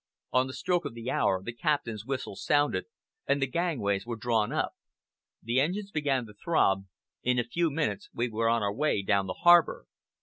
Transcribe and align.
On 0.31 0.47
the 0.47 0.53
stroke 0.55 0.85
of 0.85 0.95
the 0.95 1.11
hour 1.11 1.43
the 1.43 1.53
captain's 1.53 2.07
whistle 2.07 2.35
sounded, 2.35 2.85
and 3.27 3.39
the 3.39 3.45
gangways 3.45 4.03
were 4.03 4.15
drawn 4.15 4.51
up. 4.51 4.73
The 5.43 5.59
engines 5.61 5.91
began 5.91 6.25
to 6.25 6.33
throb, 6.33 6.87
in 7.21 7.37
a 7.37 7.43
few 7.43 7.69
minutes 7.69 8.09
we 8.11 8.27
were 8.27 8.49
on 8.49 8.63
our 8.63 8.73
way 8.73 9.03
down 9.03 9.27
the 9.27 9.41
harbor. 9.43 9.85